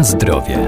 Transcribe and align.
Na 0.00 0.04
zdrowie. 0.04 0.58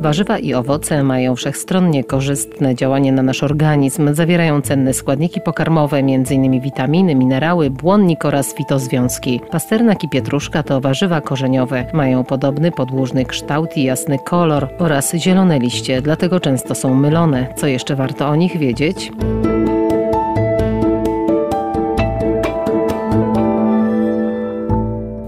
Warzywa 0.00 0.38
i 0.38 0.54
owoce 0.54 1.02
mają 1.02 1.36
wszechstronnie 1.36 2.04
korzystne 2.04 2.74
działanie 2.74 3.12
na 3.12 3.22
nasz 3.22 3.42
organizm. 3.42 4.14
Zawierają 4.14 4.62
cenne 4.62 4.94
składniki 4.94 5.40
pokarmowe, 5.40 5.96
m.in. 5.96 6.60
witaminy, 6.60 7.14
minerały, 7.14 7.70
błonnik 7.70 8.24
oraz 8.24 8.54
fitozwiązki. 8.54 9.40
Pasternak 9.50 10.04
i 10.04 10.08
pietruszka 10.08 10.62
to 10.62 10.80
warzywa 10.80 11.20
korzeniowe. 11.20 11.84
Mają 11.92 12.24
podobny 12.24 12.72
podłużny 12.72 13.24
kształt 13.24 13.76
i 13.76 13.84
jasny 13.84 14.18
kolor 14.18 14.68
oraz 14.78 15.14
zielone 15.14 15.58
liście, 15.58 16.02
dlatego 16.02 16.40
często 16.40 16.74
są 16.74 16.94
mylone. 16.94 17.46
Co 17.56 17.66
jeszcze 17.66 17.96
warto 17.96 18.28
o 18.28 18.36
nich 18.36 18.58
wiedzieć? 18.58 19.12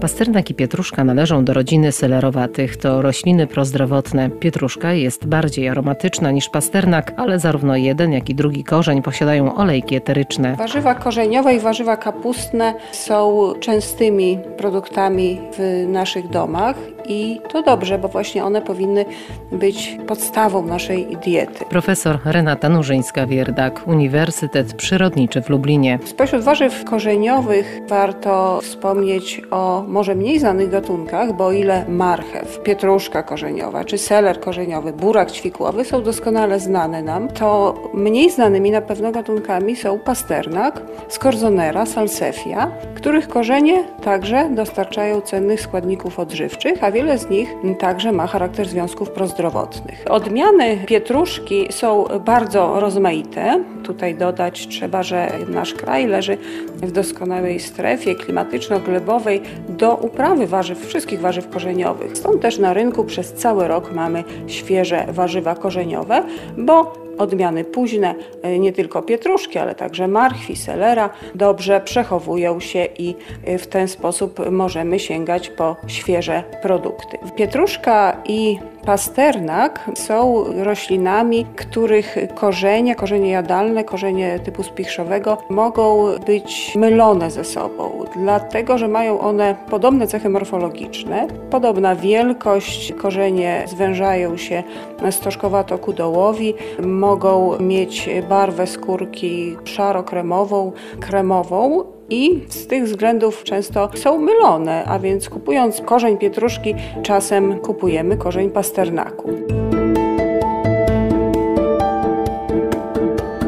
Pasternak 0.01 0.49
i 0.49 0.53
pietruszka 0.53 1.03
należą 1.03 1.45
do 1.45 1.53
rodziny 1.53 1.91
selerowatych. 1.91 2.77
To 2.77 3.01
rośliny 3.01 3.47
prozdrowotne. 3.47 4.29
Pietruszka 4.29 4.93
jest 4.93 5.25
bardziej 5.25 5.69
aromatyczna 5.69 6.31
niż 6.31 6.49
pasternak, 6.49 7.13
ale 7.17 7.39
zarówno 7.39 7.75
jeden, 7.75 8.11
jak 8.11 8.29
i 8.29 8.35
drugi 8.35 8.63
korzeń 8.63 9.01
posiadają 9.01 9.55
olejki 9.55 9.95
eteryczne. 9.95 10.55
Warzywa 10.55 10.95
korzeniowe 10.95 11.55
i 11.55 11.59
warzywa 11.59 11.97
kapustne 11.97 12.73
są 12.91 13.53
częstymi 13.59 14.39
produktami 14.57 15.41
w 15.57 15.85
naszych 15.87 16.29
domach 16.29 16.75
i 17.05 17.41
to 17.49 17.63
dobrze, 17.63 17.97
bo 17.97 18.07
właśnie 18.07 18.43
one 18.45 18.61
powinny 18.61 19.05
być 19.51 19.97
podstawą 20.07 20.65
naszej 20.65 21.17
diety. 21.23 21.65
Profesor 21.69 22.19
Renata 22.25 22.69
Nurzyńska-Wierdak, 22.69 23.71
Uniwersytet 23.87 24.73
Przyrodniczy 24.73 25.41
w 25.41 25.49
Lublinie. 25.49 25.99
Spośród 26.05 26.43
warzyw 26.43 26.85
korzeniowych 26.85 27.81
warto 27.87 28.59
wspomnieć 28.61 29.41
o 29.51 29.83
może 29.87 30.15
mniej 30.15 30.39
znanych 30.39 30.69
gatunkach, 30.69 31.33
bo 31.33 31.45
o 31.45 31.51
ile 31.51 31.85
marchew, 31.89 32.63
pietruszka 32.63 33.23
korzeniowa 33.23 33.83
czy 33.83 33.97
seler 33.97 34.39
korzeniowy, 34.39 34.93
burak 34.93 35.31
ćwikłowy 35.31 35.85
są 35.85 36.03
doskonale 36.03 36.59
znane 36.59 37.03
nam, 37.03 37.27
to 37.27 37.75
mniej 37.93 38.31
znanymi 38.31 38.71
na 38.71 38.81
pewno 38.81 39.11
gatunkami 39.11 39.75
są 39.75 39.99
pasternak, 39.99 40.81
skorzonera, 41.07 41.85
salsefia, 41.85 42.71
których 42.95 43.27
korzenie 43.27 43.83
także 44.03 44.49
dostarczają 44.49 45.21
cennych 45.21 45.61
składników 45.61 46.19
odżywczych, 46.19 46.83
a 46.83 46.90
wiele 46.91 47.17
z 47.17 47.29
nich 47.29 47.49
także 47.79 48.11
ma 48.11 48.27
charakter 48.27 48.67
związków 48.67 49.09
prozdrowotnych. 49.09 50.05
Odmiany 50.09 50.77
pietruszki 50.87 51.67
są 51.69 52.05
bardzo 52.25 52.79
rozmaite. 52.79 53.63
Tutaj 53.83 54.15
dodać 54.15 54.67
trzeba, 54.67 55.03
że 55.03 55.31
nasz 55.47 55.73
kraj 55.73 56.07
leży 56.07 56.37
w 56.75 56.91
doskonałej 56.91 57.59
strefie 57.59 58.15
klimatyczno-glebowej 58.15 59.41
do 59.69 59.95
uprawy 59.95 60.47
warzyw, 60.47 60.87
wszystkich 60.87 61.21
warzyw 61.21 61.49
korzeniowych. 61.49 62.17
Stąd 62.17 62.41
też 62.41 62.57
na 62.57 62.73
rynku 62.73 63.03
przez 63.03 63.33
cały 63.33 63.67
rok 63.67 63.91
mamy 63.93 64.23
świeże 64.47 65.05
warzywa 65.09 65.55
korzeniowe, 65.55 66.23
bo 66.57 67.00
odmiany 67.17 67.63
późne, 67.63 68.15
e, 68.41 68.59
nie 68.59 68.73
tylko 68.73 69.01
pietruszki, 69.01 69.59
ale 69.59 69.75
także 69.75 70.07
marchwi, 70.07 70.55
selera, 70.55 71.09
dobrze 71.35 71.81
przechowują 71.81 72.59
się 72.59 72.87
i 72.97 73.15
e, 73.45 73.57
w 73.57 73.67
ten 73.67 73.87
sposób 73.87 74.51
możemy 74.51 74.99
sięgać 74.99 75.49
po 75.49 75.75
świeże 75.87 76.43
produkty. 76.61 77.17
Pietruszka 77.35 78.21
i 78.25 78.59
Pasternak 78.85 79.89
są 79.95 80.43
roślinami, 80.63 81.45
których 81.55 82.17
korzenie, 82.35 82.95
korzenie 82.95 83.29
jadalne, 83.29 83.83
korzenie 83.83 84.39
typu 84.39 84.63
spichrzowego 84.63 85.37
mogą 85.49 86.05
być 86.25 86.75
mylone 86.75 87.31
ze 87.31 87.43
sobą, 87.43 87.91
dlatego 88.15 88.77
że 88.77 88.87
mają 88.87 89.19
one 89.19 89.55
podobne 89.69 90.07
cechy 90.07 90.29
morfologiczne, 90.29 91.27
podobna 91.49 91.95
wielkość, 91.95 92.93
korzenie 92.93 93.63
zwężają 93.67 94.37
się 94.37 94.63
stożkowato-kudołowi, 95.09 96.53
mogą 96.83 97.59
mieć 97.59 98.09
barwę 98.29 98.67
skórki 98.67 99.57
szaro-kremową, 99.65 100.71
kremową, 100.99 101.83
i 102.11 102.43
z 102.49 102.67
tych 102.67 102.83
względów 102.83 103.43
często 103.43 103.89
są 103.95 104.17
mylone, 104.17 104.83
a 104.85 104.99
więc 104.99 105.29
kupując 105.29 105.81
korzeń 105.81 106.17
pietruszki, 106.17 106.75
czasem 107.03 107.59
kupujemy 107.59 108.17
korzeń 108.17 108.49
pasternaku. 108.49 109.29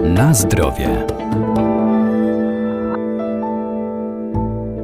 Na 0.03 0.34
zdrowie. 0.34 1.06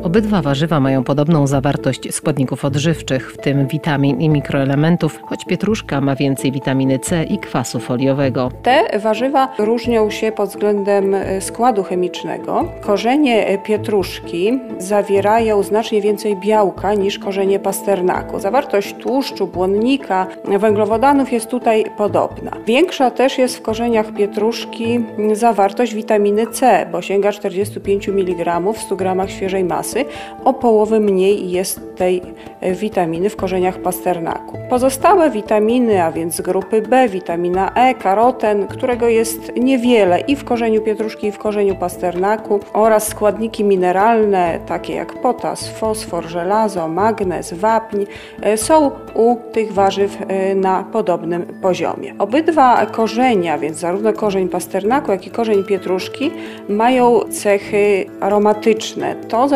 Obydwa 0.09 0.41
warzywa 0.41 0.79
mają 0.79 1.03
podobną 1.03 1.47
zawartość 1.47 2.13
składników 2.13 2.65
odżywczych, 2.65 3.33
w 3.33 3.37
tym 3.37 3.67
witamin 3.67 4.21
i 4.21 4.29
mikroelementów, 4.29 5.19
choć 5.25 5.45
pietruszka 5.45 6.01
ma 6.01 6.15
więcej 6.15 6.51
witaminy 6.51 6.99
C 6.99 7.23
i 7.23 7.37
kwasu 7.37 7.79
foliowego. 7.79 8.51
Te 8.63 8.99
warzywa 8.99 9.49
różnią 9.59 10.09
się 10.09 10.31
pod 10.31 10.49
względem 10.49 11.15
e, 11.15 11.41
składu 11.41 11.83
chemicznego. 11.83 12.71
Korzenie 12.81 13.57
pietruszki 13.63 14.59
zawierają 14.77 15.63
znacznie 15.63 16.01
więcej 16.01 16.37
białka 16.37 16.93
niż 16.93 17.19
korzenie 17.19 17.59
pasternaku. 17.59 18.39
Zawartość 18.39 18.95
tłuszczu, 18.95 19.47
błonnika, 19.47 20.27
węglowodanów 20.59 21.31
jest 21.31 21.49
tutaj 21.49 21.85
podobna. 21.97 22.51
Większa 22.65 23.11
też 23.11 23.37
jest 23.37 23.57
w 23.57 23.61
korzeniach 23.61 24.13
pietruszki 24.13 24.99
zawartość 25.33 25.93
witaminy 25.93 26.47
C, 26.47 26.85
bo 26.91 27.01
sięga 27.01 27.31
45 27.31 28.09
mg 28.09 28.59
w 28.73 28.77
100 28.77 28.95
g 28.95 29.15
świeżej 29.27 29.63
masy 29.63 29.98
o 30.45 30.53
połowę 30.53 30.99
mniej 30.99 31.51
jest 31.51 31.97
tej 31.97 32.21
e, 32.61 32.73
witaminy 32.73 33.29
w 33.29 33.35
korzeniach 33.35 33.77
pasternaku. 33.77 34.57
Pozostałe 34.69 35.29
witaminy, 35.29 36.03
a 36.03 36.11
więc 36.11 36.41
grupy 36.41 36.81
B, 36.81 37.09
witamina 37.09 37.71
E, 37.75 37.93
karoten, 37.93 38.67
którego 38.67 39.07
jest 39.07 39.55
niewiele 39.55 40.19
i 40.19 40.35
w 40.35 40.43
korzeniu 40.43 40.81
pietruszki, 40.81 41.27
i 41.27 41.31
w 41.31 41.37
korzeniu 41.37 41.75
pasternaku 41.75 42.59
oraz 42.73 43.07
składniki 43.07 43.63
mineralne 43.63 44.59
takie 44.65 44.93
jak 44.93 45.13
potas, 45.13 45.67
fosfor, 45.67 46.25
żelazo, 46.25 46.87
magnez, 46.87 47.53
wapń 47.53 48.05
e, 48.41 48.57
są 48.57 48.91
u 49.13 49.35
tych 49.51 49.73
warzyw 49.73 50.17
e, 50.27 50.55
na 50.55 50.83
podobnym 50.83 51.45
poziomie. 51.61 52.15
Obydwa 52.19 52.85
korzenia, 52.85 53.57
więc 53.57 53.77
zarówno 53.77 54.13
korzeń 54.13 54.49
pasternaku, 54.49 55.11
jak 55.11 55.27
i 55.27 55.29
korzeń 55.29 55.63
pietruszki 55.63 56.31
mają 56.69 57.19
cechy 57.19 58.05
aromatyczne. 58.19 59.15
To 59.15 59.47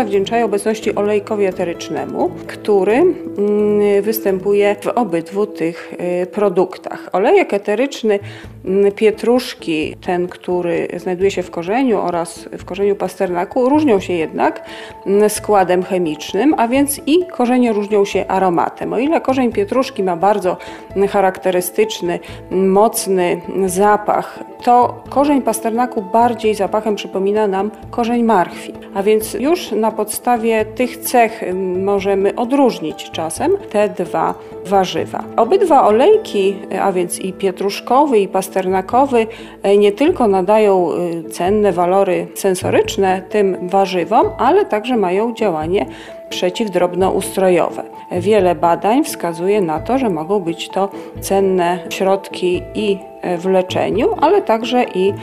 obecności 0.41 0.95
olejkowi 0.95 1.45
eterycznemu, 1.45 2.31
który 2.47 2.93
mm, 2.93 4.01
występuje 4.01 4.75
w 4.81 4.87
obydwu 4.87 5.45
tych 5.45 5.93
y, 6.23 6.25
produktach. 6.25 7.09
Olejek 7.11 7.53
eteryczny 7.53 8.19
mm, 8.65 8.91
pietruszki, 8.91 9.95
ten, 10.05 10.27
który 10.27 10.87
znajduje 10.97 11.31
się 11.31 11.43
w 11.43 11.51
korzeniu 11.51 11.99
oraz 12.01 12.49
w 12.57 12.65
korzeniu 12.65 12.95
pasternaku, 12.95 13.69
różnią 13.69 13.99
się 13.99 14.13
jednak 14.13 14.65
mm, 15.05 15.29
składem 15.29 15.83
chemicznym, 15.83 16.55
a 16.57 16.67
więc 16.67 17.01
i 17.05 17.25
korzenie 17.25 17.73
różnią 17.73 18.05
się 18.05 18.27
aromatem. 18.27 18.93
O 18.93 18.99
ile 18.99 19.21
korzeń 19.21 19.51
pietruszki 19.51 20.03
ma 20.03 20.17
bardzo 20.17 20.57
charakterystyczny, 21.09 22.19
mocny 22.51 23.41
zapach, 23.65 24.39
to 24.63 25.03
korzeń 25.09 25.41
pasternaku 25.41 26.01
bardziej 26.01 26.55
zapachem 26.55 26.95
przypomina 26.95 27.47
nam 27.47 27.71
korzeń 27.91 28.23
marchwi. 28.23 28.73
A 28.93 29.03
więc 29.03 29.33
już 29.33 29.71
na 29.71 29.91
podstawie 29.91 30.65
tych 30.65 30.97
cech 30.97 31.43
możemy 31.83 32.35
odróżnić 32.35 33.11
czasem 33.11 33.51
te 33.71 33.89
dwa 33.89 34.33
warzywa. 34.65 35.23
Obydwa 35.37 35.87
olejki, 35.87 36.55
a 36.81 36.91
więc 36.91 37.19
i 37.19 37.33
pietruszkowy 37.33 38.19
i 38.19 38.27
pasternakowy, 38.27 39.27
e, 39.63 39.77
nie 39.77 39.91
tylko 39.91 40.27
nadają 40.27 40.89
e, 40.91 41.29
cenne 41.29 41.71
walory 41.71 42.27
sensoryczne 42.35 43.21
tym 43.21 43.69
warzywom, 43.69 44.29
ale 44.37 44.65
także 44.65 44.97
mają 44.97 45.33
działanie 45.33 45.85
przeciwdrobnoustrojowe. 46.29 47.83
Wiele 48.19 48.55
badań 48.55 49.03
wskazuje 49.03 49.61
na 49.61 49.79
to, 49.79 49.97
że 49.97 50.09
mogą 50.09 50.39
być 50.39 50.69
to 50.69 50.89
cenne 51.21 51.79
środki 51.89 52.61
i 52.75 52.97
w 53.37 53.45
leczeniu, 53.45 54.09
ale 54.21 54.41
także 54.41 54.83
i 54.83 55.13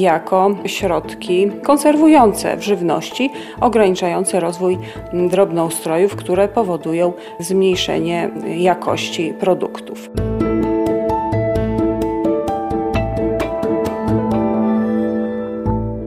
jako 0.00 0.50
środki 0.66 1.50
konserwujące 1.62 2.56
w 2.56 2.62
żywności, 2.62 3.30
ograniczające 3.60 4.40
rozwój 4.40 4.78
drobnoustrojów, 5.12 6.16
które 6.16 6.48
powodują 6.48 7.12
zmniejszenie 7.40 8.30
jakości 8.56 9.34
produktów. 9.40 10.10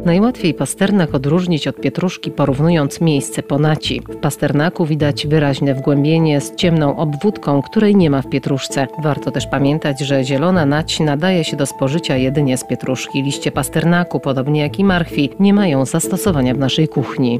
Najłatwiej 0.07 0.53
pasternak 0.53 1.15
odróżnić 1.15 1.67
od 1.67 1.81
pietruszki 1.81 2.31
porównując 2.31 3.01
miejsce 3.01 3.43
ponaci. 3.43 4.01
W 4.09 4.15
pasternaku 4.15 4.85
widać 4.85 5.27
wyraźne 5.27 5.73
wgłębienie 5.73 6.41
z 6.41 6.55
ciemną 6.55 6.97
obwódką, 6.97 7.61
której 7.61 7.95
nie 7.95 8.09
ma 8.09 8.21
w 8.21 8.29
pietruszce. 8.29 8.87
Warto 9.03 9.31
też 9.31 9.47
pamiętać, 9.47 9.99
że 9.99 10.23
zielona 10.23 10.65
nać 10.65 10.99
nadaje 10.99 11.43
się 11.43 11.57
do 11.57 11.65
spożycia 11.65 12.17
jedynie 12.17 12.57
z 12.57 12.67
pietruszki. 12.67 13.23
Liście 13.23 13.51
pasternaku, 13.51 14.19
podobnie 14.19 14.61
jak 14.61 14.79
i 14.79 14.83
marchwi, 14.83 15.29
nie 15.39 15.53
mają 15.53 15.85
zastosowania 15.85 16.53
w 16.53 16.57
naszej 16.57 16.87
kuchni. 16.87 17.39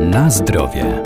Na 0.00 0.30
zdrowie. 0.30 1.02